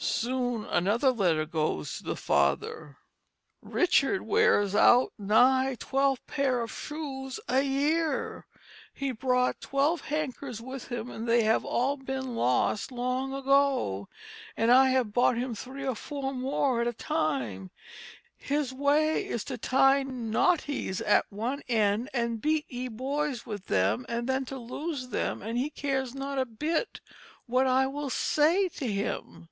[0.00, 2.98] Soon another letter goes to the father:
[3.62, 8.46] "Richard wears out nigh 12 paire of shoes a year.
[8.94, 14.08] He brought 12 hankers with him and they have all been lost long ago;
[14.56, 17.72] and I have bought him 3 or 4 more at a time.
[18.36, 22.08] His way is to tie knottys at one end
[22.40, 26.38] & beat ye Boys with them and then to lose them & he cares not
[26.38, 27.00] a bit
[27.46, 29.48] what I will say to him."